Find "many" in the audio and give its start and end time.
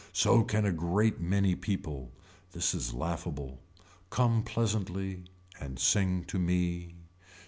1.19-1.53